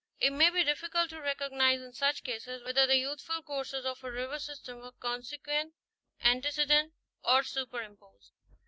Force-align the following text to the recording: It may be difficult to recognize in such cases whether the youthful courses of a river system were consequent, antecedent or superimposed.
It 0.19 0.33
may 0.33 0.49
be 0.49 0.63
difficult 0.63 1.11
to 1.11 1.21
recognize 1.21 1.79
in 1.79 1.93
such 1.93 2.23
cases 2.23 2.63
whether 2.65 2.87
the 2.87 2.95
youthful 2.97 3.43
courses 3.43 3.85
of 3.85 4.03
a 4.03 4.11
river 4.11 4.39
system 4.39 4.77
were 4.79 4.93
consequent, 4.93 5.75
antecedent 6.23 6.93
or 7.23 7.43
superimposed. 7.43 8.31